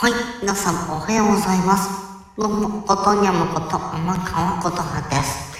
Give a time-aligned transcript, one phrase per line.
[0.00, 1.90] はい、皆さんおはようございます。
[2.34, 5.52] どうも、ことにゃむこと、天川ことはです。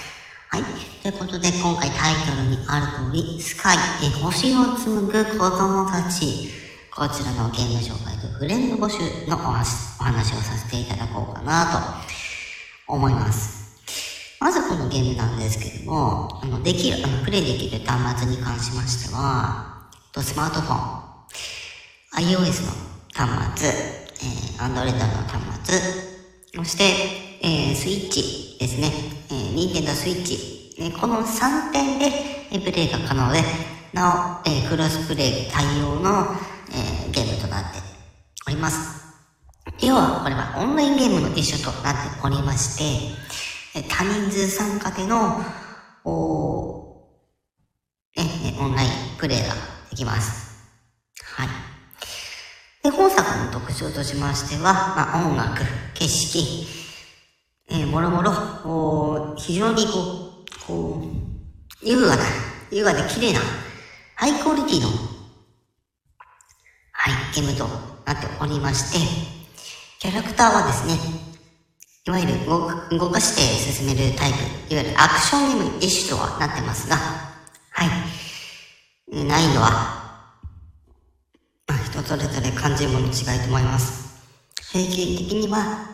[0.49, 0.63] はい、
[1.03, 6.49] ということで今回タイトルにある通り、スカイ、え星を紡ぐ子供たち、
[6.89, 11.67] こちらのゲーム紹介とフレンド募集のお話をさせていただこうかな
[12.87, 13.77] と思います。
[14.39, 19.87] まずこのゲームなんですけども、あの、できる、あの、プレイできる端末に関しましては、
[20.17, 20.75] スマートフォ
[22.17, 22.71] ン、iOS の
[23.13, 25.79] 端末、えー、Android の端末、
[26.55, 26.83] そして、
[27.41, 28.91] えー、スイッチですね、
[29.29, 30.37] えー、Nintendo Switch、
[30.77, 32.05] え、この3点で、
[32.51, 33.41] えー、プレイが可能で、
[33.93, 36.27] なお、えー、クロスプレイ対応の、
[36.71, 37.79] えー、ゲームとなって
[38.47, 39.01] おります。
[39.79, 43.21] 要は、これはオンラインゲームの一種となっておりまして、
[43.73, 45.41] え多人数参加での、
[46.03, 47.07] お
[48.15, 48.21] え、
[48.59, 49.55] オンラインプレイが
[49.89, 50.51] できます。
[51.23, 51.70] はい。
[53.21, 56.67] で、本作の特徴としましては、まあ、音楽、景色、
[57.69, 62.23] えー、もろもろ、非常にこう、こう、優雅な、
[62.71, 63.39] 優雅で綺麗な、
[64.15, 64.87] ハイクオリティの、
[66.91, 67.65] はい、ゲームと
[68.05, 68.99] なっておりまして、
[69.99, 70.93] キャラクターはですね、
[72.05, 74.31] いわゆる動かして進めるタイ
[74.67, 77.87] プ、いわゆるアクションゲーム一種とはなってますが、はい、
[79.25, 80.00] 難易度は
[82.03, 84.01] それぞれ感じるもの違いと思います。
[84.71, 85.89] 平均的には、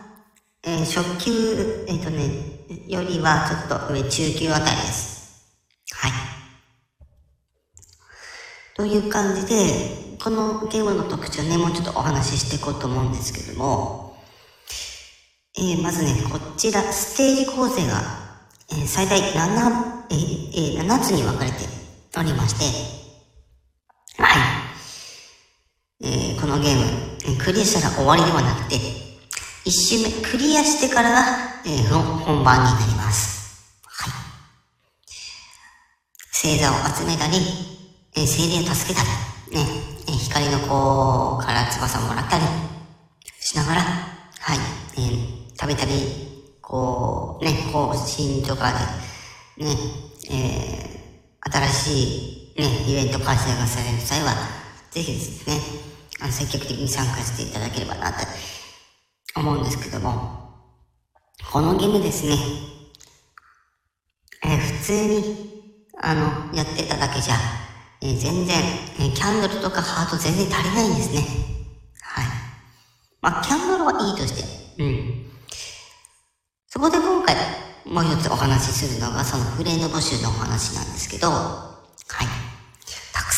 [0.64, 5.46] えー、初級、えっ、ー、とね、よりはちょっと上中級あたりです。
[5.92, 6.12] はい。
[8.74, 14.16] という感じで、このゲームの特徴ね、もうちょっとお話ししていこうと思うんですけども、
[15.56, 18.00] えー、まずね、こちら、ステージ構成が、
[18.70, 21.56] えー、最大7、えー、7つに分かれて
[22.16, 22.54] おりまし
[24.16, 24.57] て、はい。
[26.00, 28.76] えー、このゲーム、クリアしたら終わりではなくて、
[29.64, 31.24] 一周目クリアしてからが、
[31.66, 33.76] えー、本番になります。
[33.84, 34.12] はい。
[36.32, 37.38] 星座を集めたり、
[38.14, 39.02] えー、精霊を助けた
[39.50, 39.66] り、ね、
[40.06, 42.44] えー、光の子から翼をもらったり
[43.40, 44.58] しながら、はい、
[44.96, 45.92] えー、たびたび、
[46.62, 48.72] こう、ね、更新とか
[49.56, 49.76] で、ね、
[50.30, 54.57] えー、新しい、ね、イベント開催がされる際は、
[54.90, 55.60] ぜひですね、
[56.20, 58.18] あの積極的に参加していただければなと
[59.36, 60.38] 思うんですけども、
[61.52, 62.36] このゲームですね、
[64.44, 67.34] えー、普通に、あの、やってただけじゃ、
[68.00, 68.56] えー、全然、
[68.98, 71.20] えー、キャンドルとかハート全然足りないんですね。
[72.02, 72.26] はい。
[73.20, 75.26] まあ、キャンドルはいいとして、うん。
[76.68, 77.36] そこで今回、
[77.84, 81.74] もう一つお話しするのが、そのフレンド募集のお話なんですけど、は
[82.22, 82.47] い。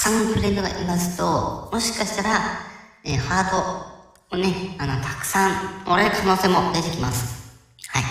[0.03, 2.41] さんフレンドがいますと、もしかしたら、
[3.05, 7.53] えー、ハートをね、あの、たくさんもらえる可能性も出てきます。
[7.89, 8.03] はい。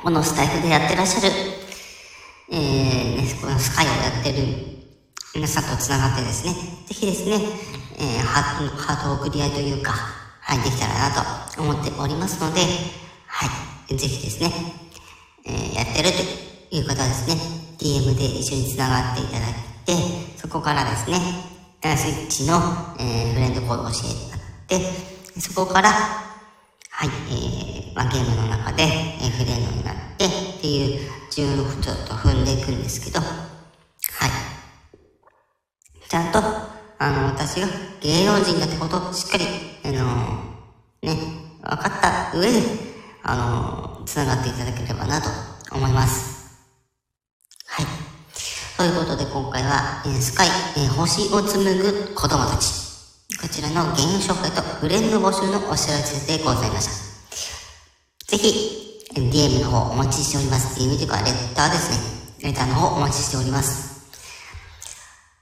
[0.00, 1.34] このスタイフでやってらっしゃる、
[2.52, 4.38] えー、ね、このスカイをやってる
[5.34, 7.34] 皆さんと繋がってですね、ぜひですね、
[7.98, 12.60] えー、ハート、ハートを送り合いというか、はい、できたらなと思っておりますので、
[13.26, 13.46] は
[13.88, 14.52] い、ぜひですね、
[15.46, 16.10] えー、やってる
[16.70, 17.34] という方はですね、
[17.76, 21.18] DM で一緒に繋がっていただいて、そこからですね、
[21.96, 22.56] スイッチの、
[22.98, 23.98] えー、フレンドコードを教
[24.68, 30.28] えて、そこから、はい、えー、まあ、ゲームの中で、えー、フレンドになってっ
[30.60, 34.30] ていう順をちょっと踏んでいくんですけど、はい。
[36.08, 36.38] ちゃんと、
[36.98, 37.68] あの、私が
[38.00, 39.44] 芸能人だってことをしっかり、
[39.84, 41.16] あのー、ね、
[41.62, 42.62] 分かった上で、
[43.22, 45.28] あのー、繋がっていただければなと
[45.72, 46.35] 思います。
[48.86, 52.70] ということで今回は、えー、スカイ、えー、星を紡ぐ子供たち。
[53.42, 58.36] こちらのゲーム紹介とフレンド募集のお知らせでございました。
[58.36, 60.78] ぜひ、ゲームの方お待ちしております。
[60.78, 62.48] ゲームというか、レッターですね。
[62.48, 64.06] レターの方お待ちしております。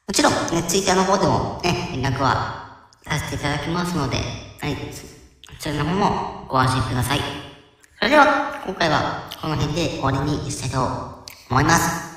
[0.08, 4.80] もちろん、ね、ツイッターの方でもね、連絡はさせていただきますので、はい、こ
[5.60, 7.20] ちらの方もご安心ください。
[7.98, 12.13] それでは、今回はこの辺で終わりにしたいと思います。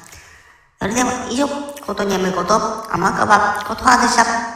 [0.80, 1.48] それでは以上、
[1.88, 2.54] ことにゃむこと、
[2.94, 4.47] 天川ことはでした。